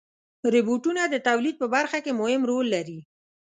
[0.53, 2.99] روبوټونه د تولید په برخه کې مهم رول لري.